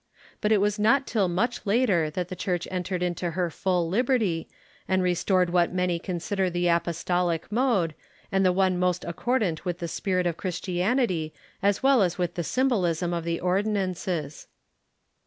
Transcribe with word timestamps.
But 0.41 0.51
it 0.51 0.57
was 0.59 0.79
not 0.79 1.05
till 1.05 1.27
much 1.27 1.63
later 1.63 2.09
that 2.09 2.29
the 2.29 2.35
Church 2.35 2.67
entered 2.71 3.03
into 3.03 3.29
her 3.29 3.51
full 3.51 3.87
liberty, 3.87 4.49
and 4.87 5.03
restored 5.03 5.51
what 5.51 5.75
many 5.75 5.99
consider 5.99 6.49
the 6.49 6.69
apostolic 6.69 7.51
mode, 7.51 7.93
and 8.31 8.43
the 8.43 8.51
one 8.51 8.79
most 8.79 9.05
accordant 9.05 9.63
with 9.63 9.77
the 9.77 9.87
spirit 9.87 10.25
of 10.25 10.37
Christianity 10.37 11.35
as 11.61 11.83
well 11.83 12.01
as 12.01 12.17
with 12.17 12.33
the 12.33 12.43
symbolism 12.43 13.13
of 13.13 13.23
the 13.25 13.39
ordi 13.43 13.67
nances. 13.67 14.47